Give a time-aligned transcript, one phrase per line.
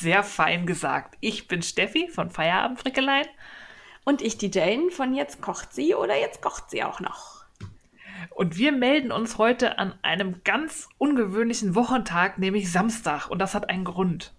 [0.00, 1.18] Sehr fein gesagt.
[1.20, 3.26] Ich bin Steffi von Feierabend Frickelein.
[4.02, 7.44] Und ich die Jane von Jetzt kocht sie oder Jetzt kocht sie auch noch.
[8.30, 13.28] Und wir melden uns heute an einem ganz ungewöhnlichen Wochentag, nämlich Samstag.
[13.28, 14.32] Und das hat einen Grund.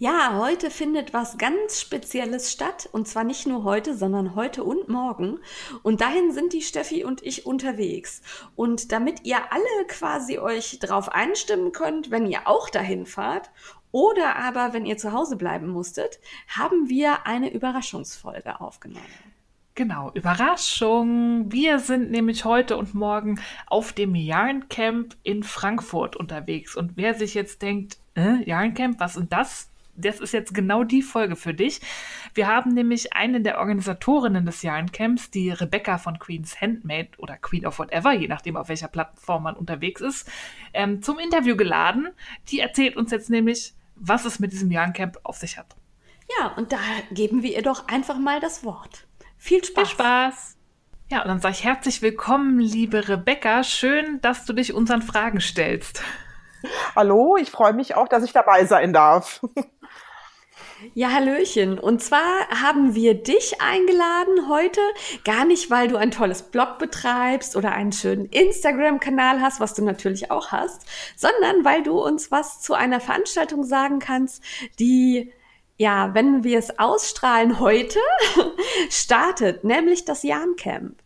[0.00, 2.88] Ja, heute findet was ganz Spezielles statt.
[2.90, 5.38] Und zwar nicht nur heute, sondern heute und morgen.
[5.82, 8.22] Und dahin sind die Steffi und ich unterwegs.
[8.56, 13.50] Und damit ihr alle quasi euch drauf einstimmen könnt, wenn ihr auch dahin fahrt
[13.92, 19.04] oder aber wenn ihr zu Hause bleiben musstet, haben wir eine Überraschungsfolge aufgenommen.
[19.78, 21.52] Genau, Überraschung.
[21.52, 26.74] Wir sind nämlich heute und morgen auf dem Yarncamp in Frankfurt unterwegs.
[26.74, 29.70] Und wer sich jetzt denkt, äh, Yarncamp, was ist das?
[29.94, 31.80] Das ist jetzt genau die Folge für dich.
[32.34, 37.64] Wir haben nämlich eine der Organisatorinnen des Yarncamps, die Rebecca von Queen's Handmade oder Queen
[37.64, 40.28] of Whatever, je nachdem auf welcher Plattform man unterwegs ist,
[40.74, 42.08] ähm, zum Interview geladen.
[42.48, 45.76] Die erzählt uns jetzt nämlich, was es mit diesem Yarncamp auf sich hat.
[46.38, 46.78] Ja, und da
[47.10, 49.06] geben wir ihr doch einfach mal das Wort.
[49.36, 49.88] Viel Spaß.
[49.88, 50.56] Viel Spaß.
[51.10, 53.64] Ja, und dann sage ich herzlich willkommen, liebe Rebecca.
[53.64, 56.02] Schön, dass du dich unseren Fragen stellst.
[56.94, 59.40] Hallo, ich freue mich auch, dass ich dabei sein darf.
[60.94, 61.78] Ja, Hallöchen.
[61.78, 64.80] Und zwar haben wir dich eingeladen heute,
[65.24, 69.84] gar nicht, weil du ein tolles Blog betreibst oder einen schönen Instagram-Kanal hast, was du
[69.84, 74.42] natürlich auch hast, sondern weil du uns was zu einer Veranstaltung sagen kannst,
[74.78, 75.32] die
[75.80, 78.00] ja, wenn wir es ausstrahlen heute,
[78.90, 80.96] startet, nämlich das Jahn-Camp.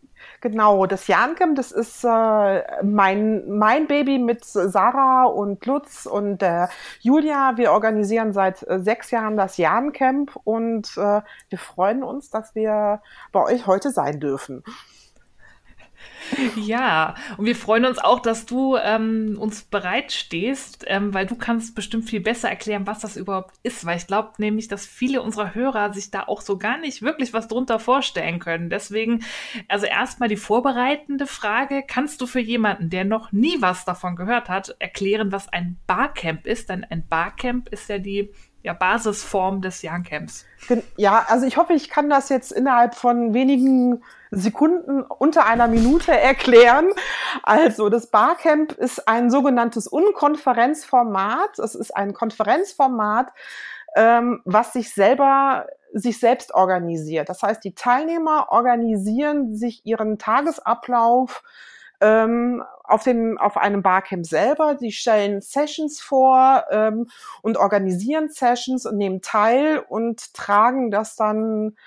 [0.43, 6.67] Genau, das Jahncamp, das ist äh, mein, mein Baby mit Sarah und Lutz und äh,
[6.99, 7.53] Julia.
[7.55, 13.01] Wir organisieren seit äh, sechs Jahren das Jahncamp und äh, wir freuen uns, dass wir
[13.31, 14.65] bei euch heute sein dürfen.
[16.55, 21.75] Ja, und wir freuen uns auch, dass du ähm, uns bereitstehst, ähm, weil du kannst
[21.75, 25.55] bestimmt viel besser erklären, was das überhaupt ist, weil ich glaube nämlich, dass viele unserer
[25.55, 28.69] Hörer sich da auch so gar nicht wirklich was drunter vorstellen können.
[28.69, 29.23] Deswegen,
[29.67, 34.49] also erstmal die vorbereitende Frage, kannst du für jemanden, der noch nie was davon gehört
[34.49, 36.69] hat, erklären, was ein Barcamp ist?
[36.69, 38.31] Denn ein Barcamp ist ja die
[38.63, 40.45] ja, Basisform des Jahncamps.
[40.95, 44.01] Ja, also ich hoffe, ich kann das jetzt innerhalb von wenigen
[44.31, 46.89] Sekunden unter einer Minute erklären.
[47.43, 51.59] Also das Barcamp ist ein sogenanntes Unkonferenzformat.
[51.59, 53.33] Es ist ein Konferenzformat,
[53.95, 57.29] ähm, was sich selber sich selbst organisiert.
[57.29, 61.43] Das heißt, die Teilnehmer organisieren sich ihren Tagesablauf
[62.03, 64.75] ähm, auf, dem, auf einem Barcamp selber.
[64.75, 67.09] Die stellen Sessions vor ähm,
[67.41, 71.77] und organisieren Sessions und nehmen teil und tragen das dann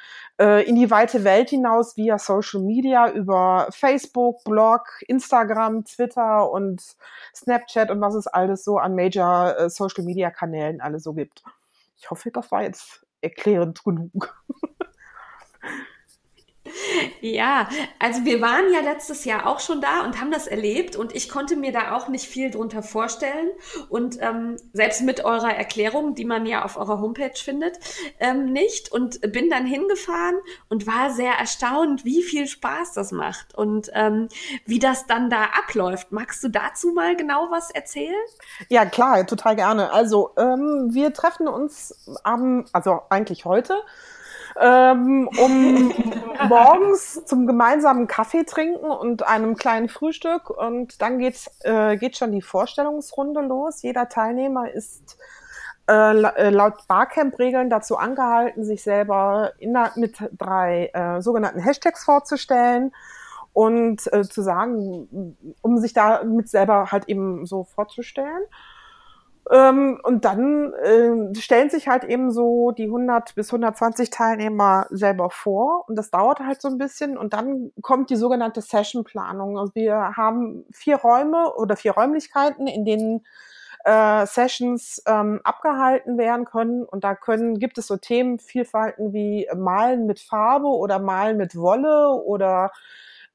[0.41, 6.83] äh, in die weite Welt hinaus via Social Media über Facebook, Blog, Instagram, Twitter und
[7.35, 11.45] Snapchat und was es alles so an Major äh, Social Media Kanälen alles so gibt.
[11.99, 14.35] Ich hoffe, das war jetzt erklärend genug.
[17.21, 21.15] Ja, also wir waren ja letztes Jahr auch schon da und haben das erlebt und
[21.15, 23.49] ich konnte mir da auch nicht viel drunter vorstellen
[23.89, 27.79] und ähm, selbst mit eurer Erklärung, die man ja auf eurer Homepage findet,
[28.21, 30.37] ähm, nicht und bin dann hingefahren
[30.69, 34.29] und war sehr erstaunt, wie viel Spaß das macht und ähm,
[34.65, 36.13] wie das dann da abläuft.
[36.13, 38.15] Magst du dazu mal genau was erzählen?
[38.69, 39.93] Ja, klar, total gerne.
[39.93, 43.75] Also ähm, wir treffen uns am, also eigentlich heute
[44.61, 45.93] ähm, um
[46.49, 50.51] morgens zum gemeinsamen Kaffee trinken und einem kleinen Frühstück.
[50.51, 53.83] Und dann geht's, äh, geht schon die Vorstellungsrunde los.
[53.83, 55.19] Jeder Teilnehmer ist
[55.89, 62.93] äh, äh laut Barcamp-Regeln dazu angehalten, sich selber in, mit drei äh, sogenannten Hashtags vorzustellen
[63.53, 68.43] und äh, zu sagen, um sich damit selber halt eben so vorzustellen.
[69.53, 75.31] Ähm, und dann äh, stellen sich halt eben so die 100 bis 120 Teilnehmer selber
[75.31, 79.57] vor und das dauert halt so ein bisschen und dann kommt die sogenannte Sessionplanung.
[79.57, 83.25] Also wir haben vier Räume oder vier Räumlichkeiten, in denen
[83.85, 90.07] äh, Sessions ähm, abgehalten werden können und da können gibt es so Themenvielfalten wie Malen
[90.07, 92.73] mit Farbe oder Malen mit Wolle oder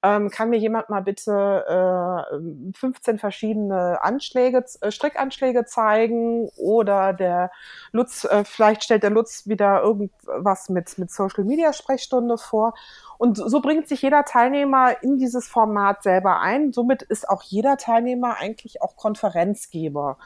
[0.04, 7.52] ähm, kann mir jemand mal bitte äh, 15 verschiedene Anschläge, äh, Strickanschläge zeigen oder der
[7.92, 12.74] Lutz, äh, vielleicht stellt der Lutz wieder irgendwas mit, mit Social Media Sprechstunde vor.
[13.20, 16.74] Und so bringt sich jeder Teilnehmer in dieses Format selber ein.
[16.74, 20.18] Somit ist auch jeder Teilnehmer eigentlich auch Konferenzgeber.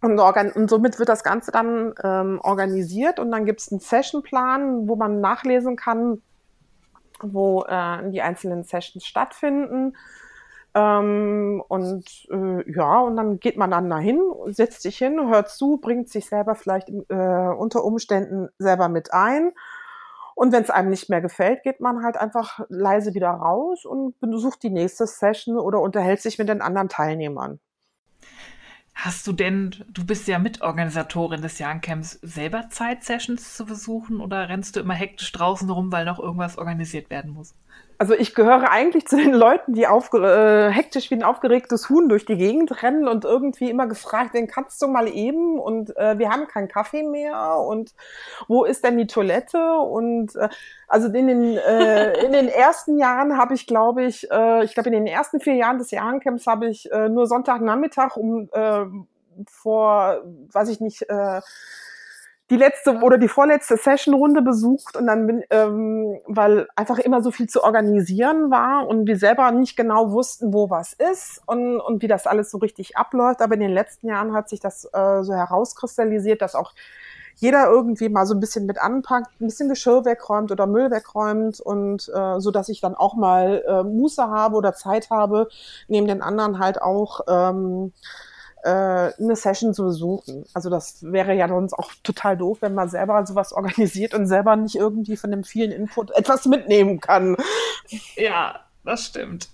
[0.00, 4.88] Und, und, somit wird das Ganze dann ähm, organisiert und dann gibt es einen Sessionplan,
[4.88, 6.22] wo man nachlesen kann,
[7.22, 9.96] wo äh, die einzelnen Sessions stattfinden.
[10.74, 15.78] Ähm, und äh, ja, und dann geht man dann dahin, setzt sich hin, hört zu,
[15.78, 16.94] bringt sich selber vielleicht äh,
[17.56, 19.52] unter Umständen selber mit ein.
[20.34, 24.18] Und wenn es einem nicht mehr gefällt, geht man halt einfach leise wieder raus und
[24.20, 27.60] besucht die nächste Session oder unterhält sich mit den anderen Teilnehmern.
[28.94, 34.48] Hast du denn, du bist ja Mitorganisatorin des Jahrencamps, selber Zeit, Sessions zu besuchen oder
[34.48, 37.54] rennst du immer hektisch draußen rum, weil noch irgendwas organisiert werden muss?
[38.02, 42.26] Also ich gehöre eigentlich zu den Leuten, die äh, hektisch wie ein aufgeregtes Huhn durch
[42.26, 46.30] die Gegend rennen und irgendwie immer gefragt, den kannst du mal eben und äh, wir
[46.30, 47.94] haben keinen Kaffee mehr und
[48.48, 49.76] wo ist denn die Toilette?
[49.76, 50.48] Und äh,
[50.88, 54.88] also in den, äh, in den ersten Jahren habe ich, glaube ich, äh, ich glaube
[54.88, 58.84] in den ersten vier Jahren des Jahrencamps habe ich äh, nur Sonntagnachmittag um äh,
[59.48, 61.40] vor, weiß ich nicht, äh,
[62.52, 67.30] die letzte oder die vorletzte Sessionrunde besucht und dann bin, ähm, weil einfach immer so
[67.30, 72.02] viel zu organisieren war und wir selber nicht genau wussten, wo was ist und, und
[72.02, 73.40] wie das alles so richtig abläuft.
[73.40, 76.74] Aber in den letzten Jahren hat sich das äh, so herauskristallisiert, dass auch
[77.36, 81.58] jeder irgendwie mal so ein bisschen mit anpackt, ein bisschen Geschirr wegräumt oder Müll wegräumt
[81.58, 85.48] und äh, so dass ich dann auch mal äh, Muße habe oder Zeit habe,
[85.88, 87.94] neben den anderen halt auch ähm,
[88.62, 90.44] äh, eine Session zu besuchen.
[90.54, 94.56] Also das wäre ja sonst auch total doof, wenn man selber sowas organisiert und selber
[94.56, 97.36] nicht irgendwie von dem vielen Input etwas mitnehmen kann.
[98.16, 99.48] Ja, das stimmt.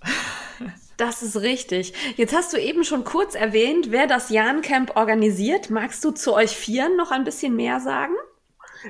[0.97, 1.93] Das ist richtig.
[2.17, 5.69] Jetzt hast du eben schon kurz erwähnt, wer das Jan Camp organisiert.
[5.69, 8.13] Magst du zu euch Vieren noch ein bisschen mehr sagen?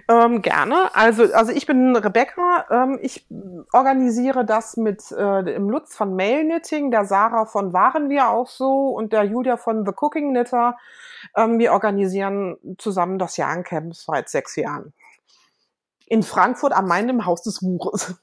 [0.08, 0.94] Ähm, gerne.
[0.94, 2.66] Also, also ich bin Rebecca.
[2.70, 3.26] Ähm, ich
[3.74, 8.48] organisiere das mit äh, dem Lutz von Mail Knitting, der Sarah von Waren wir auch
[8.48, 10.78] so und der Julia von The Cooking Knitter.
[11.36, 14.94] Ähm, wir organisieren zusammen das Jahrencamp seit sechs Jahren.
[16.06, 18.16] In Frankfurt am Main im Haus des Buches.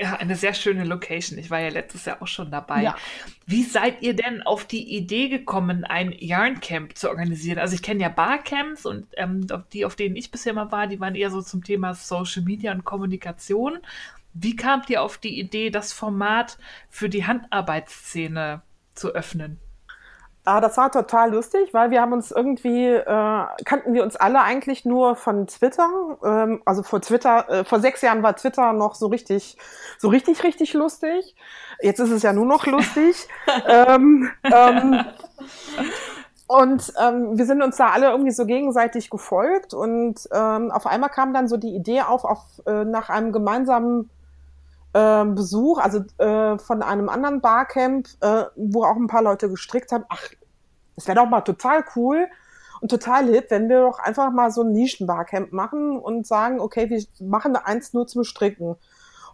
[0.00, 1.38] Ja, eine sehr schöne Location.
[1.38, 2.82] Ich war ja letztes Jahr auch schon dabei.
[2.82, 2.96] Ja.
[3.46, 7.58] Wie seid ihr denn auf die Idee gekommen, ein Yarncamp zu organisieren?
[7.58, 11.00] Also ich kenne ja Barcamps und ähm, die, auf denen ich bisher mal war, die
[11.00, 13.78] waren eher so zum Thema Social Media und Kommunikation.
[14.32, 16.58] Wie kamt ihr auf die Idee, das Format
[16.90, 18.62] für die Handarbeitsszene
[18.94, 19.60] zu öffnen?
[20.46, 24.42] Ah, das war total lustig, weil wir haben uns irgendwie, äh, kannten wir uns alle
[24.42, 25.88] eigentlich nur von Twitter.
[26.22, 29.56] Ähm, also vor Twitter, äh, vor sechs Jahren war Twitter noch so richtig,
[29.98, 31.34] so richtig, richtig lustig.
[31.80, 33.26] Jetzt ist es ja nur noch lustig.
[33.66, 35.06] ähm, ähm,
[36.46, 41.08] und ähm, wir sind uns da alle irgendwie so gegenseitig gefolgt und ähm, auf einmal
[41.08, 44.10] kam dann so die Idee auf, auf äh, nach einem gemeinsamen
[44.94, 49.92] äh, Besuch, also äh, von einem anderen Barcamp, äh, wo auch ein paar Leute gestrickt
[49.92, 50.04] haben.
[50.08, 50.22] Ach,
[50.96, 52.26] es wäre doch mal total cool
[52.80, 56.88] und total hip, wenn wir doch einfach mal so ein Nischen-Barcamp machen und sagen, okay,
[56.90, 58.76] wir machen eins nur zum Stricken.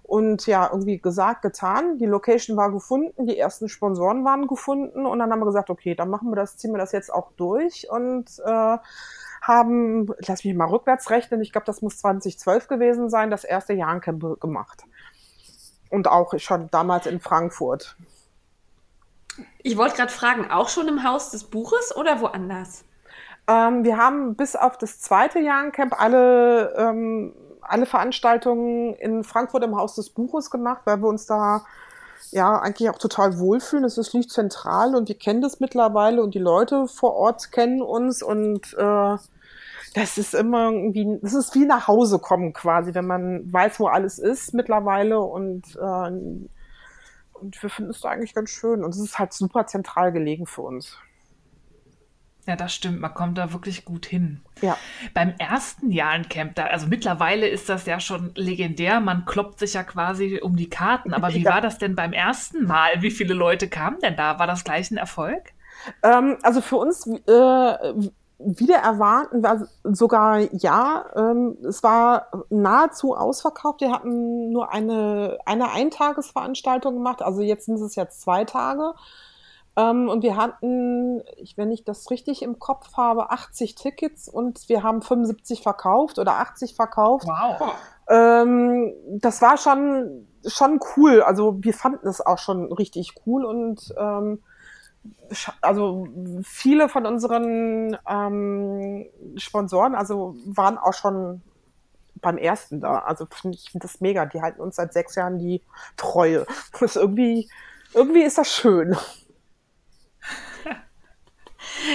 [0.03, 1.99] Und ja, irgendwie gesagt, getan.
[1.99, 5.95] Die Location war gefunden, die ersten Sponsoren waren gefunden und dann haben wir gesagt, okay,
[5.95, 8.79] dann machen wir das, ziehen wir das jetzt auch durch und äh,
[9.43, 13.73] haben, lass mich mal rückwärts rechnen, ich glaube, das muss 2012 gewesen sein, das erste
[13.73, 14.85] Jahrencamp gemacht.
[15.91, 17.97] Und auch schon damals in Frankfurt.
[19.63, 22.85] Ich wollte gerade fragen, auch schon im Haus des Buches oder woanders?
[23.47, 29.77] Ähm, wir haben bis auf das zweite Jahrencamp alle, ähm, alle Veranstaltungen in Frankfurt im
[29.77, 31.65] Haus des Buches gemacht, weil wir uns da
[32.31, 33.85] ja eigentlich auch total wohlfühlen.
[33.85, 37.83] Es ist liegt zentral und wir kennen das mittlerweile und die Leute vor Ort kennen
[37.83, 39.17] uns und äh,
[39.95, 43.89] das ist immer irgendwie, das ist wie nach Hause kommen quasi, wenn man weiß, wo
[43.89, 46.11] alles ist mittlerweile und, äh,
[47.33, 50.47] und wir finden es da eigentlich ganz schön und es ist halt super zentral gelegen
[50.47, 50.97] für uns.
[52.47, 53.01] Ja, das stimmt.
[53.01, 54.41] Man kommt da wirklich gut hin.
[54.63, 54.77] Ja.
[55.13, 59.01] Beim ersten Jahrencamp, da, also mittlerweile ist das ja schon legendär.
[59.01, 61.13] Man kloppt sich ja quasi um die Karten.
[61.13, 61.53] Aber wie ja.
[61.53, 63.03] war das denn beim ersten Mal?
[63.03, 64.39] Wie viele Leute kamen denn da?
[64.39, 65.53] War das gleich ein Erfolg?
[66.03, 68.11] Ähm, also für uns äh,
[68.45, 73.81] wieder erwarten, war sogar ja, ähm, es war nahezu ausverkauft.
[73.81, 78.95] Wir hatten nur eine, eine Eintagesveranstaltung gemacht, also jetzt sind es jetzt zwei Tage.
[79.77, 81.23] Ähm, und wir hatten,
[81.57, 86.39] wenn ich das richtig im Kopf habe, 80 Tickets und wir haben 75 verkauft oder
[86.39, 87.27] 80 verkauft.
[87.27, 87.75] Wow.
[88.09, 91.23] Ähm, das war schon schon cool.
[91.23, 94.43] Also wir fanden es auch schon richtig cool und ähm,
[95.61, 96.09] also
[96.43, 101.43] viele von unseren ähm, Sponsoren, also waren auch schon
[102.21, 102.99] beim ersten da.
[103.01, 104.27] Also ich finde das mega.
[104.27, 105.63] Die halten uns seit sechs Jahren die
[105.97, 106.47] Treue.
[106.81, 107.49] Das irgendwie,
[107.95, 108.97] irgendwie ist das schön.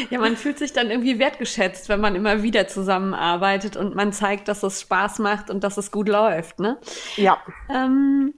[0.10, 4.48] Ja, man fühlt sich dann irgendwie wertgeschätzt, wenn man immer wieder zusammenarbeitet und man zeigt,
[4.48, 6.80] dass es Spaß macht und dass es gut läuft, ne?
[7.18, 7.38] Ja.
[7.70, 8.34] Ähm,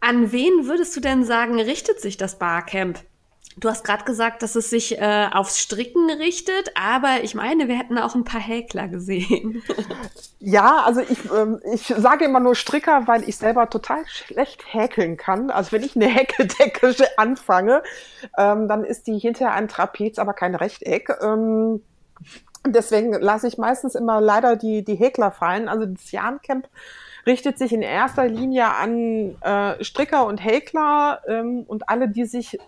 [0.00, 3.00] an wen würdest du denn sagen, richtet sich das Barcamp?
[3.60, 7.76] Du hast gerade gesagt, dass es sich äh, aufs Stricken richtet, aber ich meine, wir
[7.76, 9.62] hätten auch ein paar Häkler gesehen.
[10.40, 15.16] Ja, also ich, ähm, ich sage immer nur Stricker, weil ich selber total schlecht häkeln
[15.16, 15.50] kann.
[15.50, 17.82] Also wenn ich eine Häkeldecke anfange,
[18.36, 21.10] ähm, dann ist die hinterher ein Trapez, aber kein Rechteck.
[21.20, 21.82] Ähm,
[22.64, 25.68] deswegen lasse ich meistens immer leider die, die Häkler fallen.
[25.68, 26.68] Also das Jahrencamp
[27.26, 32.58] richtet sich in erster Linie an äh, Stricker und Häkler ähm, und alle, die sich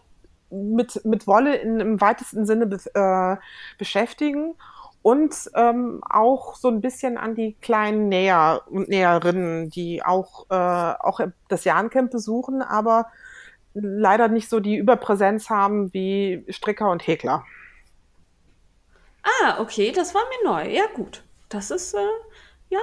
[0.51, 3.37] mit, mit Wolle in, im weitesten Sinne be äh,
[3.79, 4.55] beschäftigen
[5.03, 10.55] und ähm, auch so ein bisschen an die kleinen Näher und Näherinnen, die auch, äh,
[10.55, 13.07] auch das Jahrencamp besuchen, aber
[13.73, 17.45] leider nicht so die Überpräsenz haben wie Stricker und Häkler.
[19.23, 20.71] Ah, okay, das war mir neu.
[20.71, 21.23] Ja, gut.
[21.49, 21.99] Das ist, äh,
[22.69, 22.81] ja,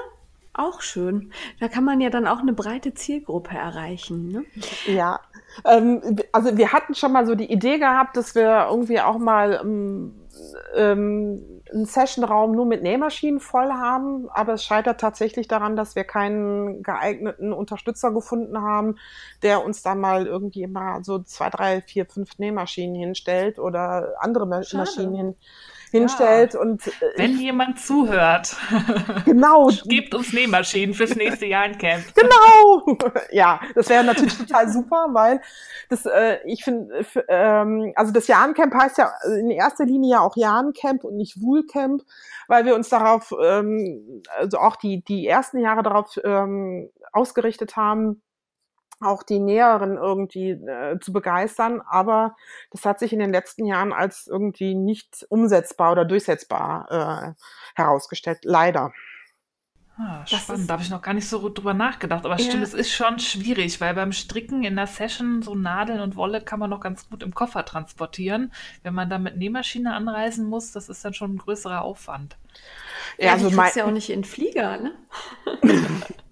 [0.57, 1.31] auch schön.
[1.59, 4.29] Da kann man ja dann auch eine breite Zielgruppe erreichen.
[4.29, 4.45] Ne?
[4.85, 5.19] Ja,
[5.65, 9.59] ähm, also wir hatten schon mal so die Idee gehabt, dass wir irgendwie auch mal
[9.61, 10.13] ähm,
[10.75, 16.03] ähm, einen Sessionraum nur mit Nähmaschinen voll haben, aber es scheitert tatsächlich daran, dass wir
[16.03, 18.97] keinen geeigneten Unterstützer gefunden haben,
[19.43, 24.63] der uns da mal irgendwie mal so zwei, drei, vier, fünf Nähmaschinen hinstellt oder andere
[24.63, 24.77] Schade.
[24.83, 25.35] Maschinen hin
[25.91, 26.53] hinstellt.
[26.53, 26.59] Ja.
[26.59, 28.55] Und, äh, Wenn jemand zuhört,
[29.25, 29.69] genau.
[29.85, 32.03] gebt uns Nähmaschinen fürs nächste Jahr in Camp.
[32.15, 32.97] Genau.
[33.31, 35.41] Ja, das wäre natürlich total super, weil
[35.89, 40.35] das, äh, ich finde, ähm, also das Jahrencamp heißt ja in erster Linie ja auch
[40.35, 42.03] Jahrencamp und nicht Woolcamp,
[42.47, 48.21] weil wir uns darauf, ähm, also auch die, die ersten Jahre darauf ähm, ausgerichtet haben,
[48.99, 52.35] auch die Näheren irgendwie äh, zu begeistern, aber
[52.71, 58.39] das hat sich in den letzten Jahren als irgendwie nicht umsetzbar oder durchsetzbar äh, herausgestellt,
[58.43, 58.91] leider.
[59.99, 62.23] Ah, spannend, da habe ich noch gar nicht so drüber nachgedacht.
[62.23, 62.45] Aber ja.
[62.45, 66.39] stimmt, es ist schon schwierig, weil beim Stricken in der Session so Nadeln und Wolle
[66.41, 68.51] kann man noch ganz gut im Koffer transportieren.
[68.83, 72.37] Wenn man da mit Nähmaschine anreisen muss, das ist dann schon ein größerer Aufwand.
[73.17, 74.93] Ja, ja also mein, ja auch nicht in Flieger, ne?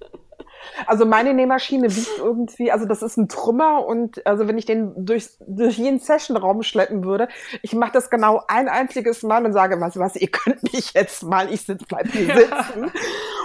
[0.87, 5.05] Also meine Nähmaschine wiegt irgendwie, also das ist ein Trümmer und also wenn ich den
[5.05, 7.27] durch, durch jeden Sessionraum schleppen würde,
[7.61, 11.23] ich mache das genau ein einziges Mal und sage, was, was, ihr könnt mich jetzt
[11.23, 12.91] mal, ich sitz, bleib hier sitzen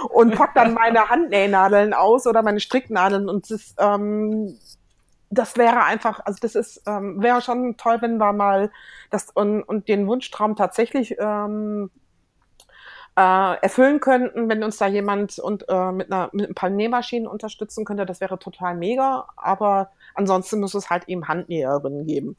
[0.09, 4.57] und pack dann meine Handnähnadeln aus oder meine Stricknadeln und das, ähm,
[5.29, 8.71] das wäre einfach, also das ist, ähm, wäre schon toll, wenn wir mal
[9.09, 11.89] das und, und den Wunschtraum tatsächlich ähm,
[13.21, 17.27] äh, erfüllen könnten, wenn uns da jemand und äh, mit, einer, mit ein paar Nähmaschinen
[17.27, 19.27] unterstützen könnte, das wäre total mega.
[19.37, 22.35] Aber ansonsten muss es halt eben Handnäherinnen geben,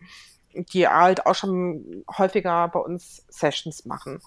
[0.54, 4.20] die halt auch schon häufiger bei uns Sessions machen.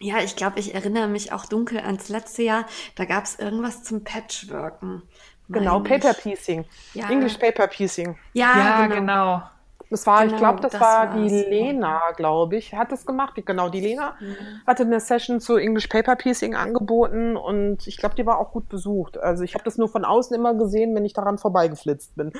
[0.00, 2.66] Ja, ich glaube, ich erinnere mich auch dunkel ans letzte Jahr.
[2.94, 5.02] Da gab es irgendwas zum Patchworken.
[5.48, 6.64] Genau, Paper Piecing.
[6.94, 7.10] Ja.
[7.10, 8.16] English Paper Piecing.
[8.32, 8.94] Ja, ja genau.
[8.96, 9.42] genau.
[9.94, 13.40] Das war, genau, ich glaube, das, das, war die Lena, glaube ich, hat es gemacht.
[13.46, 14.34] Genau, die Lena mhm.
[14.66, 18.68] hatte eine Session zu English Paper Piecing angeboten und ich glaube, die war auch gut
[18.68, 19.16] besucht.
[19.18, 22.32] Also ich habe das nur von außen immer gesehen, wenn ich daran vorbeigeflitzt bin.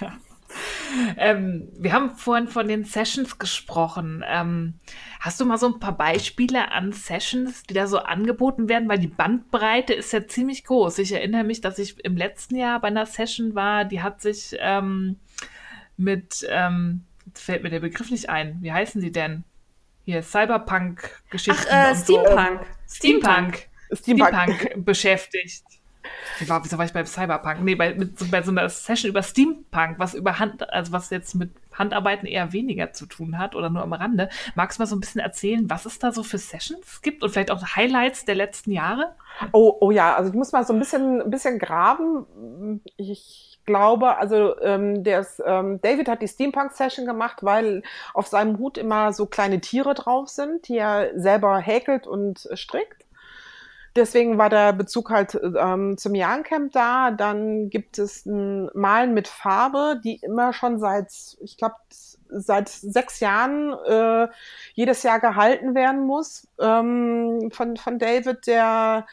[1.16, 4.24] ähm, wir haben vorhin von den Sessions gesprochen.
[4.26, 4.74] Ähm,
[5.20, 8.88] hast du mal so ein paar Beispiele an Sessions, die da so angeboten werden?
[8.88, 10.98] Weil die Bandbreite ist ja ziemlich groß.
[10.98, 14.56] Ich erinnere mich, dass ich im letzten Jahr bei einer Session war, die hat sich
[14.58, 15.20] ähm,
[16.00, 18.58] mit, ähm, jetzt fällt mir der Begriff nicht ein.
[18.60, 19.44] Wie heißen sie denn?
[20.04, 21.66] Hier, Cyberpunk-Geschichten.
[21.70, 22.60] Ach, äh, Steampunk.
[22.86, 22.96] So.
[22.96, 23.68] Steampunk.
[23.92, 24.48] Steampunk.
[24.52, 25.62] Steampunk beschäftigt.
[26.38, 27.62] Wie war, wieso war ich beim Cyberpunk?
[27.62, 31.34] Nee, bei, mit, bei so einer Session über Steampunk, was über Hand, also was jetzt
[31.34, 34.30] mit Handarbeiten eher weniger zu tun hat oder nur am Rande.
[34.54, 37.30] Magst du mal so ein bisschen erzählen, was es da so für Sessions gibt und
[37.30, 39.14] vielleicht auch Highlights der letzten Jahre?
[39.52, 42.80] Oh, oh ja, also ich muss mal so ein bisschen, ein bisschen graben.
[42.96, 47.82] Ich glaube, also ähm, ist, ähm, David hat die Steampunk-Session gemacht, weil
[48.14, 53.06] auf seinem Hut immer so kleine Tiere drauf sind, die er selber häkelt und strickt.
[53.96, 57.10] Deswegen war der Bezug halt ähm, zum Jahrencamp da.
[57.10, 61.76] Dann gibt es ein Malen mit Farbe, die immer schon seit, ich glaube,
[62.28, 64.28] seit sechs Jahren äh,
[64.74, 69.06] jedes Jahr gehalten werden muss ähm, von, von David, der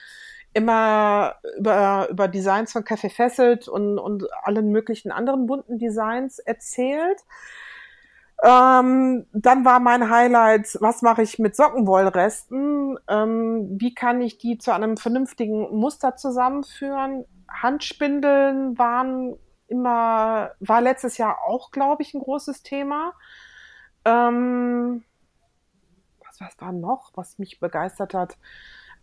[0.57, 7.21] immer über, über Designs von Café Fesselt und, und allen möglichen anderen bunten Designs erzählt.
[8.43, 12.97] Ähm, dann war mein Highlight, was mache ich mit Sockenwollresten?
[13.07, 17.25] Ähm, wie kann ich die zu einem vernünftigen Muster zusammenführen?
[17.47, 19.37] Handspindeln waren
[19.67, 23.13] immer, war letztes Jahr auch, glaube ich, ein großes Thema.
[24.05, 25.03] Ähm,
[26.25, 28.37] was, was war noch, was mich begeistert hat?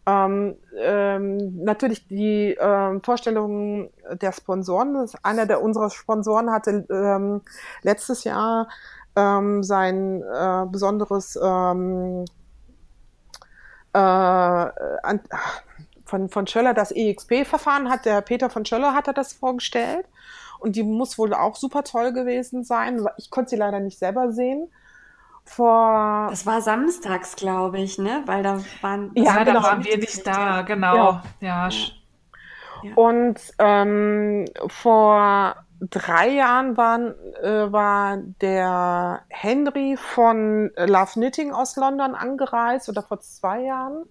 [0.06, 5.08] Ähm, ähm, natürlich die ähm, Vorstellung der Sponsoren.
[5.23, 7.40] Einer der unserer Sponsoren hatte ähm,
[7.82, 8.68] letztes Jahr
[9.16, 12.25] ähm, sein äh, besonderes ähm,
[13.94, 15.20] äh, an,
[16.04, 20.06] von, von Schöller das EXP-Verfahren hat, der Peter von Schöller hat er das vorgestellt.
[20.58, 23.06] Und die muss wohl auch super toll gewesen sein.
[23.18, 24.68] Ich konnte sie leider nicht selber sehen.
[25.44, 28.22] Vor das war samstags, glaube ich, ne?
[28.26, 29.62] Weil da waren ja, da genau.
[29.62, 30.96] waren wir nicht da, genau.
[30.96, 31.22] Ja.
[31.40, 31.68] ja.
[32.82, 32.94] ja.
[32.94, 35.56] Und ähm, vor
[35.90, 43.20] drei Jahren waren, äh, war der Henry von Love Knitting aus London angereist oder vor
[43.20, 44.04] zwei Jahren.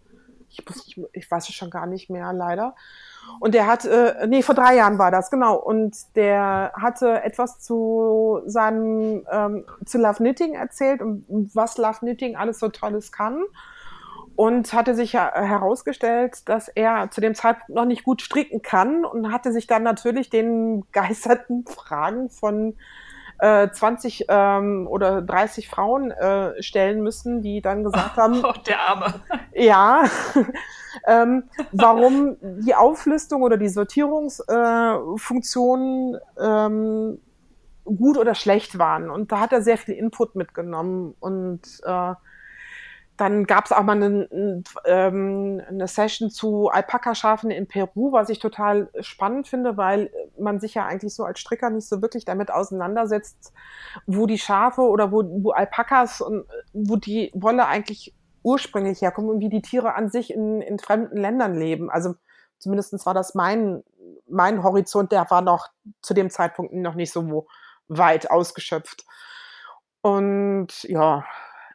[0.49, 2.75] Ich, muss, ich, ich weiß es schon gar nicht mehr, leider.
[3.39, 5.55] Und der hat, äh, nee, vor drei Jahren war das, genau.
[5.55, 12.35] Und der hatte etwas zu seinem, ähm, zu Love Knitting erzählt und was Love Knitting
[12.35, 13.43] alles so Tolles kann
[14.35, 19.05] und hatte sich ja herausgestellt, dass er zu dem Zeitpunkt noch nicht gut stricken kann
[19.05, 22.75] und hatte sich dann natürlich den geisterten Fragen von
[23.43, 28.79] äh, 20 ähm, oder 30 Frauen äh, stellen müssen, die dann gesagt haben, oh, der
[28.79, 29.15] Arme.
[29.55, 30.05] Ja,
[31.07, 37.19] ähm, warum die Auflistung oder die Sortierungsfunktionen äh, ähm,
[37.83, 39.11] gut oder schlecht waren.
[39.11, 42.13] Und da hat er sehr viel Input mitgenommen und äh,
[43.17, 48.39] dann gab es auch mal eine, ähm, eine Session zu Alpaka-Schafen in Peru, was ich
[48.39, 52.49] total spannend finde, weil man sich ja eigentlich so als Stricker nicht so wirklich damit
[52.49, 53.53] auseinandersetzt,
[54.07, 59.39] wo die Schafe oder wo, wo Alpakas und wo die Wolle eigentlich ursprünglich herkommt und
[59.39, 61.91] wie die Tiere an sich in, in fremden Ländern leben.
[61.91, 62.15] Also
[62.57, 63.83] zumindestens war das mein,
[64.27, 65.67] mein Horizont, der war noch
[66.01, 67.45] zu dem Zeitpunkt noch nicht so
[67.87, 69.05] weit ausgeschöpft.
[70.01, 71.23] Und ja,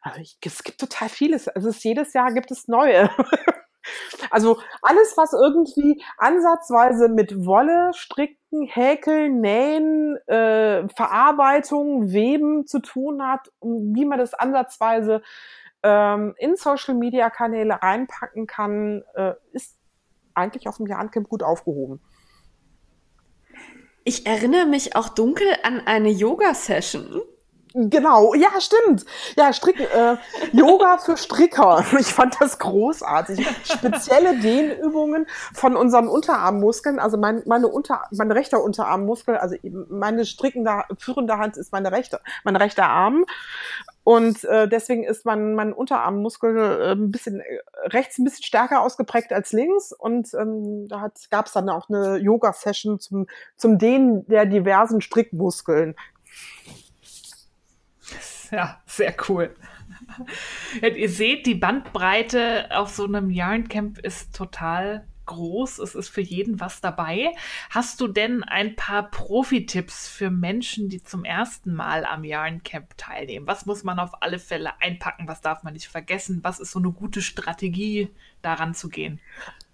[0.02, 1.48] also ich, es gibt total vieles.
[1.48, 3.10] Also es, jedes Jahr gibt es neue.
[4.30, 13.22] also alles, was irgendwie ansatzweise mit Wolle, Stricken, Häkeln, Nähen, äh, Verarbeitung, Weben zu tun
[13.22, 15.22] hat, wie man das ansatzweise
[15.82, 19.78] ähm, in Social Media Kanäle reinpacken kann, äh, ist
[20.34, 22.00] eigentlich auf dem Jahrencamp gut aufgehoben.
[24.04, 27.20] Ich erinnere mich auch dunkel an eine Yoga-Session,
[27.78, 29.04] Genau, ja, stimmt.
[29.36, 30.16] Ja, Strick, äh,
[30.52, 31.84] Yoga für Stricker.
[31.98, 33.46] Ich fand das großartig.
[33.64, 36.98] Spezielle Dehnübungen von unseren Unterarmmuskeln.
[36.98, 42.20] Also mein, meine, Unter, mein rechter Unterarmmuskel, also meine strickende, führende Hand ist meine rechte,
[42.44, 43.24] mein rechter Arm.
[44.02, 48.80] Und äh, deswegen ist mein, mein Unterarmmuskel äh, ein bisschen äh, rechts ein bisschen stärker
[48.80, 49.92] ausgeprägt als links.
[49.92, 55.94] Und ähm, da gab es dann auch eine Yoga-Session zum, zum Dehnen der diversen Strickmuskeln.
[58.50, 59.54] Ja, sehr cool.
[60.80, 65.78] Ja, ihr seht, die Bandbreite auf so einem Yarncamp ist total groß.
[65.78, 67.34] Es ist für jeden was dabei.
[67.70, 73.46] Hast du denn ein paar Profi-Tipps für Menschen, die zum ersten Mal am Yarncamp teilnehmen?
[73.46, 75.28] Was muss man auf alle Fälle einpacken?
[75.28, 76.40] Was darf man nicht vergessen?
[76.42, 78.10] Was ist so eine gute Strategie,
[78.42, 79.20] daran zu gehen?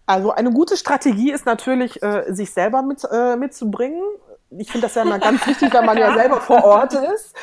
[0.06, 4.02] Also eine gute Strategie ist natürlich, äh, sich selber mit, äh, mitzubringen.
[4.58, 7.34] Ich finde das ja immer ganz wichtig, wenn man ja selber vor Ort ist.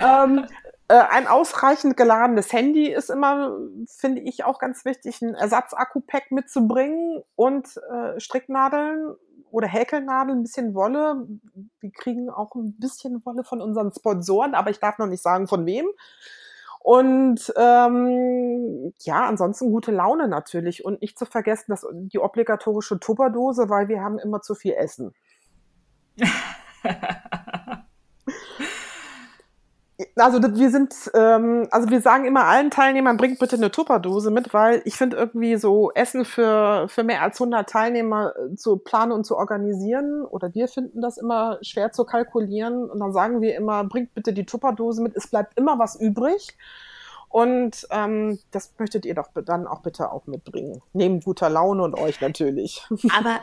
[0.00, 0.46] Ähm,
[0.88, 7.22] äh, ein ausreichend geladenes Handy ist immer, finde ich, auch ganz wichtig, ein Ersatzakku-Pack mitzubringen
[7.34, 9.14] und äh, Stricknadeln
[9.50, 11.26] oder Häkelnadeln, ein bisschen Wolle.
[11.80, 15.46] Wir kriegen auch ein bisschen Wolle von unseren Sponsoren, aber ich darf noch nicht sagen,
[15.46, 15.86] von wem.
[16.80, 23.68] Und ähm, ja, ansonsten gute Laune natürlich und nicht zu vergessen, dass die obligatorische Tupperdose,
[23.68, 25.14] weil wir haben immer zu viel Essen.
[30.16, 34.52] also wir sind, ähm, also wir sagen immer allen Teilnehmern, bringt bitte eine Tupperdose mit,
[34.52, 39.12] weil ich finde irgendwie so Essen für, für mehr als 100 Teilnehmer äh, zu planen
[39.12, 43.56] und zu organisieren oder wir finden das immer schwer zu kalkulieren und dann sagen wir
[43.56, 46.56] immer, bringt bitte die Tupperdose mit, es bleibt immer was übrig.
[47.32, 50.82] Und ähm, das möchtet ihr doch dann auch bitte auch mitbringen.
[50.92, 52.86] Neben guter Laune und euch natürlich.
[53.18, 53.40] Aber,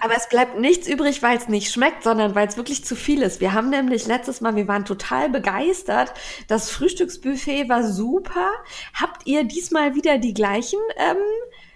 [0.00, 3.22] aber es bleibt nichts übrig, weil es nicht schmeckt, sondern weil es wirklich zu viel
[3.22, 3.40] ist.
[3.40, 6.12] Wir haben nämlich letztes Mal, wir waren total begeistert.
[6.46, 8.48] Das Frühstücksbuffet war super.
[8.94, 11.16] Habt ihr diesmal wieder die gleichen ähm,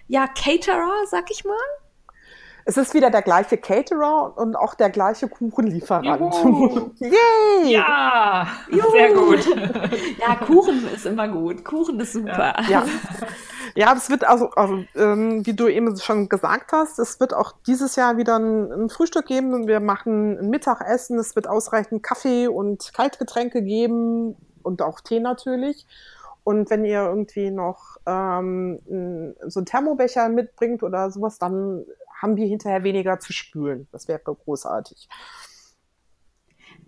[0.07, 1.57] ja, Caterer, sag ich mal?
[2.67, 6.19] Es ist wieder der gleiche Caterer und auch der gleiche Kuchenlieferant.
[6.19, 6.89] Juhu.
[6.99, 7.73] Yay!
[7.73, 8.91] Ja, Juhu.
[8.91, 9.45] sehr gut.
[10.19, 11.63] Ja, Kuchen ist immer gut.
[11.63, 12.55] Kuchen ist super.
[12.67, 12.83] Ja.
[13.75, 17.51] Ja, es wird also, also ähm, wie du eben schon gesagt hast, es wird auch
[17.67, 21.19] dieses Jahr wieder ein, ein Frühstück geben und wir machen ein Mittagessen.
[21.19, 25.85] Es wird ausreichend Kaffee und Kaltgetränke geben und auch Tee natürlich.
[26.43, 28.79] Und wenn ihr irgendwie noch ähm,
[29.47, 31.85] so einen Thermobecher mitbringt oder sowas, dann
[32.21, 33.87] haben wir hinterher weniger zu spülen.
[33.91, 35.07] Das wäre großartig.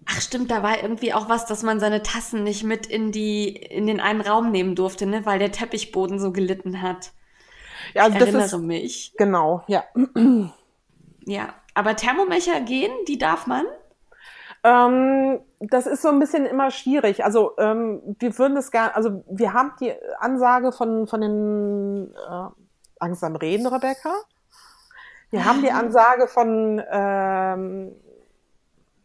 [0.09, 3.49] Ach stimmt, da war irgendwie auch was, dass man seine Tassen nicht mit in die
[3.49, 7.11] in den einen Raum nehmen durfte, ne, weil der Teppichboden so gelitten hat.
[7.93, 9.13] Ja, also ich das erinnere ist mich.
[9.17, 9.83] genau, ja.
[11.25, 13.65] Ja, aber Thermomecher gehen, die darf man?
[14.63, 17.25] Ähm, das ist so ein bisschen immer schwierig.
[17.25, 22.47] Also ähm, wir würden es gerne, also wir haben die Ansage von, von den äh,
[22.99, 24.13] Angst am Reden, Rebecca.
[25.29, 27.91] Wir haben die Ansage von, ähm,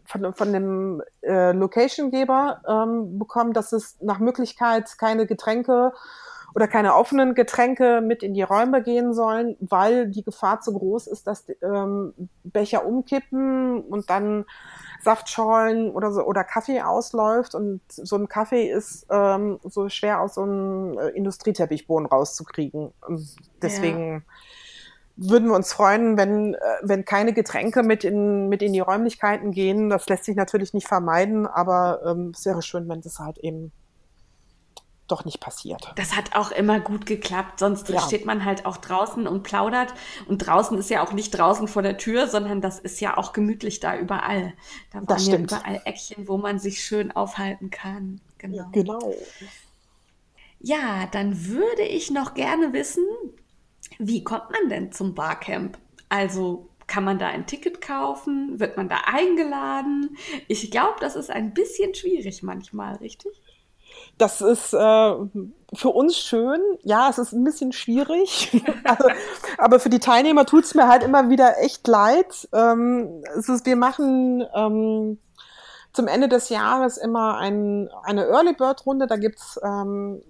[0.05, 5.93] von, von dem äh, Locationgeber ähm, bekommen, dass es nach Möglichkeit keine Getränke
[6.55, 11.07] oder keine offenen Getränke mit in die Räume gehen sollen, weil die Gefahr zu groß
[11.07, 12.13] ist, dass ähm,
[12.45, 14.45] Becher umkippen und dann
[15.03, 17.55] Saftschorlen oder so oder Kaffee ausläuft.
[17.55, 22.93] Und so ein Kaffee ist ähm, so schwer aus so einem äh, Industrieteppichboden rauszukriegen.
[23.07, 24.25] Und deswegen
[25.29, 29.53] würden wir uns freuen, wenn, äh, wenn keine Getränke mit in, mit in die Räumlichkeiten
[29.53, 29.89] gehen.
[29.91, 33.73] Das lässt sich natürlich nicht vermeiden, aber ähm, es wäre schön, wenn das halt eben
[35.09, 35.93] doch nicht passiert.
[35.97, 38.01] Das hat auch immer gut geklappt, sonst Ja.
[38.01, 39.93] steht man halt auch draußen und plaudert.
[40.27, 43.33] Und draußen ist ja auch nicht draußen vor der Tür, sondern das ist ja auch
[43.35, 44.55] gemütlich da überall.
[44.91, 45.53] Da waren Das ja stimmt.
[45.53, 48.21] überall Eckchen, wo man sich schön aufhalten kann.
[48.39, 48.69] Genau.
[48.73, 49.15] Genau.
[50.61, 53.05] Ja, dann würde ich noch gerne wissen,
[53.99, 55.79] wie kommt man denn zum Barcamp?
[56.09, 58.61] Also kann man da ein Ticket kaufen?
[58.61, 60.17] Wird man da eingeladen?
[60.49, 63.33] Ich glaube, das ist ein bisschen schwierig manchmal, richtig?
[64.19, 65.15] Das ist äh,
[65.73, 66.61] für uns schön.
[66.83, 68.63] Ja, es ist ein bisschen schwierig.
[68.85, 69.09] also,
[69.59, 72.49] aber für die Teilnehmer tut es mir halt immer wieder echt leid.
[72.53, 75.19] Ähm, es ist, wir machen ähm,
[75.93, 79.07] zum Ende des Jahres immer ein, eine Early Bird Runde.
[79.07, 80.23] Da gibt's ähm,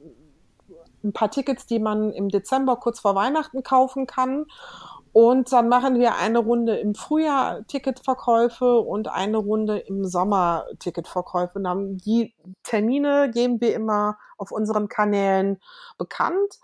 [1.04, 4.46] ein paar Tickets, die man im Dezember kurz vor Weihnachten kaufen kann.
[5.12, 11.58] Und dann machen wir eine Runde im Frühjahr Ticketverkäufe und eine Runde im Sommer Ticketverkäufe.
[11.58, 15.60] Und dann die Termine geben wir immer auf unseren Kanälen
[15.98, 16.60] bekannt.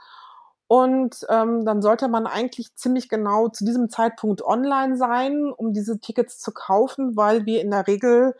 [0.66, 5.98] Und ähm, dann sollte man eigentlich ziemlich genau zu diesem Zeitpunkt online sein, um diese
[5.98, 8.34] Tickets zu kaufen, weil wir in der Regel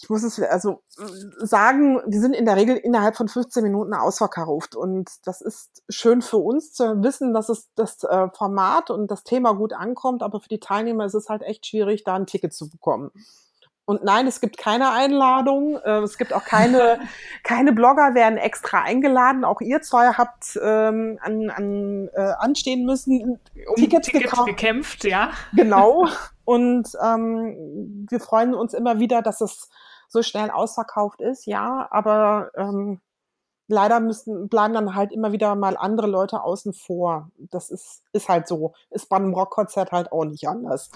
[0.00, 0.82] ich muss es also
[1.38, 4.76] sagen, wir sind in der Regel innerhalb von 15 Minuten ausverkauft.
[4.76, 9.24] Und das ist schön für uns zu wissen, dass es das äh, Format und das
[9.24, 12.54] Thema gut ankommt, aber für die Teilnehmer ist es halt echt schwierig, da ein Ticket
[12.54, 13.10] zu bekommen.
[13.86, 17.00] Und nein, es gibt keine Einladung, äh, es gibt auch keine,
[17.42, 19.44] keine Blogger werden extra eingeladen.
[19.44, 24.46] Auch ihr zwei habt ähm, an, an äh, anstehen müssen, Um Tickets Tickets gekauft.
[24.46, 25.32] gekämpft, ja.
[25.54, 26.06] Genau.
[26.44, 29.70] Und ähm, wir freuen uns immer wieder, dass es
[30.08, 33.00] so schnell ausverkauft ist, ja, aber ähm,
[33.68, 37.30] leider müssen, bleiben dann halt immer wieder mal andere Leute außen vor.
[37.38, 38.74] Das ist, ist halt so.
[38.90, 40.90] Ist bei einem Rockkonzert halt auch nicht anders.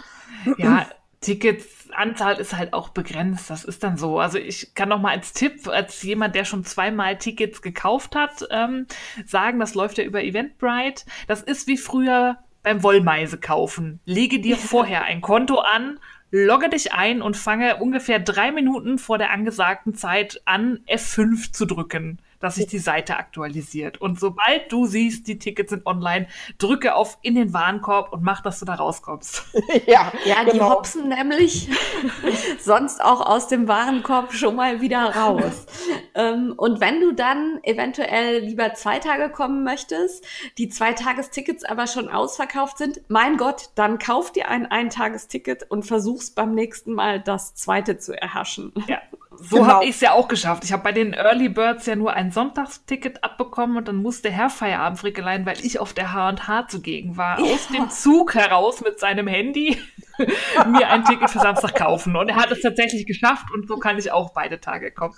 [0.57, 0.87] Ja,
[1.21, 3.49] Ticketsanzahl ist halt auch begrenzt.
[3.49, 4.19] Das ist dann so.
[4.19, 8.45] Also ich kann noch mal als Tipp, als jemand, der schon zweimal Tickets gekauft hat,
[8.51, 8.87] ähm,
[9.25, 11.05] sagen, das läuft ja über Eventbrite.
[11.29, 14.01] Das ist wie früher beim Wollmeise kaufen.
[14.05, 15.99] Lege dir vorher ein Konto an,
[16.33, 21.67] logge dich ein und fange ungefähr drei Minuten vor der angesagten Zeit an, F5 zu
[21.67, 24.01] drücken, dass sich die Seite aktualisiert.
[24.01, 26.27] Und sobald du siehst, die Tickets sind online,
[26.59, 29.45] drücke auf in den Warenkorb und mach, dass du da rauskommst.
[29.87, 30.71] ja, Ja, die genau.
[30.71, 31.69] hopsen nämlich
[32.61, 35.67] sonst auch aus dem Warenkorb schon mal wieder raus.
[36.15, 40.25] ähm, und wenn du dann eventuell lieber zwei Tage kommen möchtest,
[40.59, 45.85] die zwei Tagestickets aber schon ausverkauft sind, mein Gott, dann kauf dir ein Eintagesticket und
[45.85, 48.73] versuch's beim nächsten Mal das zweite zu erhaschen.
[48.89, 49.01] Ja,
[49.39, 49.69] so Genau.
[49.69, 50.65] habe ich es ja auch geschafft.
[50.65, 54.51] Ich habe bei den Early Birds ja nur ein Sonntagsticket abbekommen und dann musste Herr
[54.51, 59.79] Feierabendfrickelein, weil ich auf der H&H zugegen war, aus dem Zug heraus mit seinem Handy
[60.69, 62.17] mir ein Ticket für Samstag kaufen.
[62.17, 65.15] Und er hat es tatsächlich geschafft und so kann ich auch beide Tage kommen.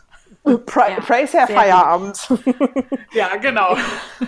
[0.66, 2.28] Pra Ja, Praise Herr Feierabend.
[3.12, 3.76] Ja, genau.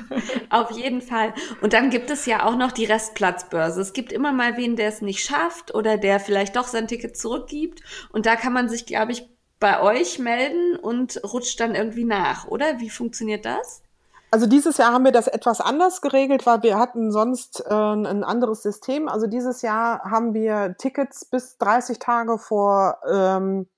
[0.50, 1.34] Auf jeden Fall.
[1.60, 3.80] Und dann gibt es ja auch noch die Restplatzbörse.
[3.80, 7.16] Es gibt immer mal wen, der es nicht schafft oder der vielleicht doch sein Ticket
[7.16, 7.80] zurückgibt.
[8.12, 12.46] Und da kann man sich, glaube ich, bei euch melden und rutscht dann irgendwie nach,
[12.46, 12.78] oder?
[12.78, 13.82] Wie funktioniert das?
[14.30, 18.24] Also dieses Jahr haben wir das etwas anders geregelt, weil wir hatten sonst äh, ein
[18.24, 19.08] anderes System.
[19.08, 23.68] Also dieses Jahr haben wir Tickets bis 30 Tage vor, ähm,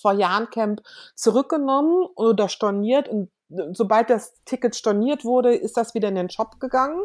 [0.00, 0.82] vor Jahrencamp
[1.14, 3.08] zurückgenommen oder storniert.
[3.08, 3.30] Und
[3.72, 7.00] sobald das Ticket storniert wurde, ist das wieder in den Shop gegangen.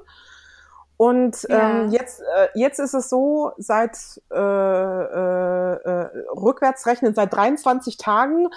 [0.97, 1.83] Und Ja.
[1.83, 3.97] ähm, jetzt, äh, jetzt ist es so, seit
[4.31, 8.47] äh, äh, äh, rückwärts rechnen, seit 23 Tagen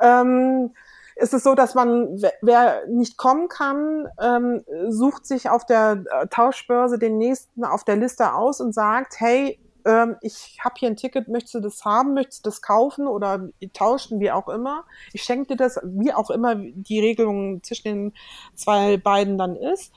[0.00, 0.74] ähm,
[1.16, 6.04] ist es so, dass man, wer- wer nicht kommen kann, ähm, sucht sich auf der
[6.10, 10.88] äh, Tauschbörse den nächsten auf der Liste aus und sagt, hey, ähm, ich habe hier
[10.90, 14.84] ein Ticket, möchtest du das haben, möchtest du das kaufen oder tauschen, wie auch immer.
[15.12, 18.12] Ich schenke dir das, wie auch immer die Regelung zwischen den
[18.54, 19.92] zwei beiden dann ist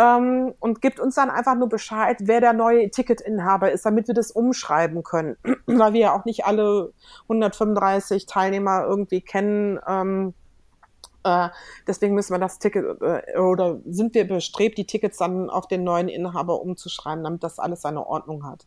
[0.00, 4.14] ähm, und gibt uns dann einfach nur Bescheid, wer der neue Ticketinhaber ist, damit wir
[4.14, 5.36] das umschreiben können,
[5.66, 6.92] weil wir ja auch nicht alle
[7.24, 9.78] 135 Teilnehmer irgendwie kennen.
[9.86, 10.32] Ähm,
[11.22, 11.50] äh,
[11.86, 15.84] deswegen müssen wir das Ticket äh, oder sind wir bestrebt, die Tickets dann auf den
[15.84, 18.66] neuen Inhaber umzuschreiben, damit das alles seine Ordnung hat.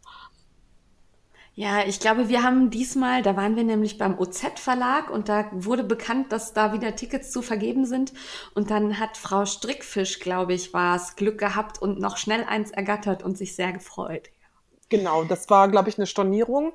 [1.56, 5.84] Ja, ich glaube, wir haben diesmal, da waren wir nämlich beim OZ-Verlag und da wurde
[5.84, 8.12] bekannt, dass da wieder Tickets zu vergeben sind.
[8.56, 12.72] Und dann hat Frau Strickfisch, glaube ich, war es, Glück gehabt und noch schnell eins
[12.72, 14.30] ergattert und sich sehr gefreut.
[14.90, 16.74] Genau, das war, glaube ich, eine Stornierung.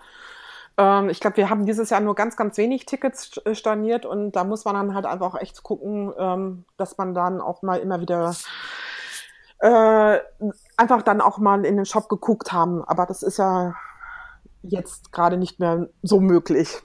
[0.77, 4.33] Ähm, ich glaube, wir haben dieses Jahr nur ganz, ganz wenig Tickets äh, storniert und
[4.33, 7.81] da muss man dann halt einfach auch echt gucken, ähm, dass man dann auch mal
[7.81, 8.33] immer wieder
[9.59, 10.19] äh,
[10.77, 12.85] einfach dann auch mal in den Shop geguckt haben.
[12.85, 13.75] Aber das ist ja
[14.62, 16.81] jetzt gerade nicht mehr so möglich.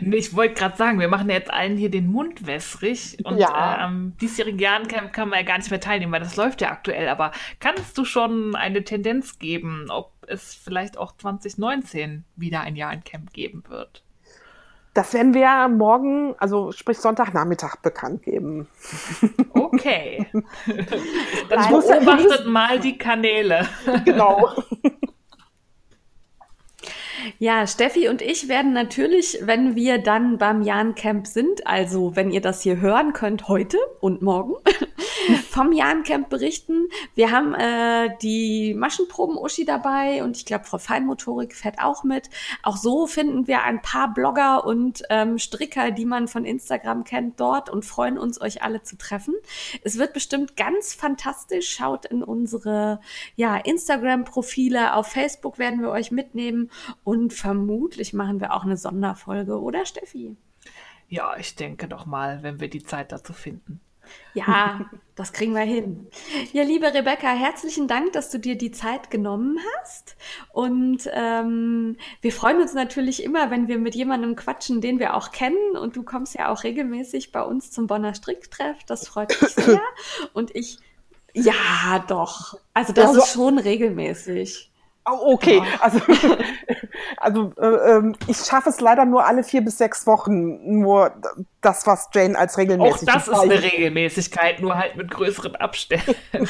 [0.00, 3.76] Ich wollte gerade sagen, wir machen ja jetzt allen hier den Mund wässrig und Ja.
[3.76, 6.70] äh, am diesjährigen Jahrencamp kann man ja gar nicht mehr teilnehmen, weil das läuft ja
[6.70, 7.08] aktuell.
[7.08, 13.32] Aber kannst du schon eine Tendenz geben, ob es vielleicht auch 2019 wieder ein Jahrencamp
[13.32, 14.02] geben wird?
[14.94, 18.68] Das werden wir morgen, also sprich Sonntagnachmittag, bekannt geben.
[19.54, 20.26] Okay.
[21.48, 23.66] Dann beobachtet mal die Kanäle.
[24.04, 24.50] Genau.
[27.38, 32.40] Ja, Steffi und ich werden natürlich, wenn wir dann beim Jahrencamp sind, also wenn ihr
[32.40, 34.54] das hier hören könnt, heute und morgen,
[35.50, 36.88] vom Jahrencamp berichten.
[37.14, 42.30] Wir haben äh, die Maschenproben-Uschi dabei und ich glaube, Frau Feinmotorik fährt auch mit.
[42.62, 47.40] Auch so finden wir ein paar Blogger und ähm, Stricker, die man von Instagram kennt,
[47.40, 49.34] dort und freuen uns, euch alle zu treffen.
[49.82, 51.72] Es wird bestimmt ganz fantastisch.
[51.72, 53.00] Schaut in unsere
[53.36, 54.94] ja, Instagram-Profile.
[54.94, 56.70] Auf Facebook werden wir euch mitnehmen
[57.04, 60.36] und vermutlich machen wir auch eine Sonderfolge, oder Steffi?
[61.08, 63.80] Ja, ich denke doch mal, wenn wir die Zeit dazu finden.
[64.34, 66.08] Ja, das kriegen wir hin.
[66.52, 70.16] Ja, liebe Rebecca, herzlichen Dank, dass du dir die Zeit genommen hast.
[70.52, 75.32] Und ähm, wir freuen uns natürlich immer, wenn wir mit jemandem quatschen, den wir auch
[75.32, 75.76] kennen.
[75.76, 78.78] Und du kommst ja auch regelmäßig bei uns zum Bonner Stricktreff.
[78.86, 79.82] Das freut mich sehr.
[80.32, 80.78] Und ich,
[81.34, 82.58] ja, doch.
[82.72, 84.71] Also das Ja, so- ist schon regelmäßig.
[85.04, 86.00] Oh, okay, also,
[87.16, 91.12] also äh, ähm, ich schaffe es leider nur alle vier bis sechs Wochen, nur
[91.60, 93.60] das, was Jane als Auch regelmäßig das ist eine.
[93.62, 96.14] Regelmäßigkeit, nur halt mit größeren Abständen.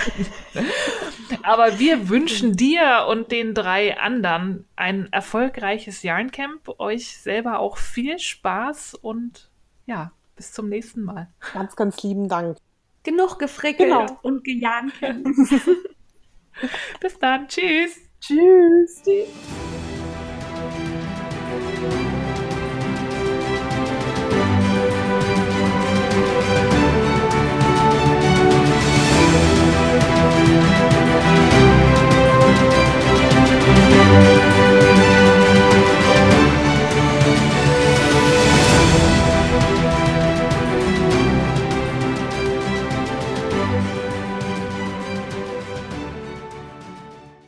[1.42, 8.18] Aber wir wünschen dir und den drei anderen ein erfolgreiches Jahrencamp, euch selber auch viel
[8.18, 9.48] Spaß und
[9.86, 11.28] ja, bis zum nächsten Mal.
[11.54, 12.58] Ganz, ganz lieben Dank.
[13.02, 14.06] Genug gefrickelt Genau.
[14.22, 14.92] und gejahnt.
[17.00, 17.48] Bis dann,
[18.22, 19.02] tschüss.
[19.02, 19.71] Tschüss.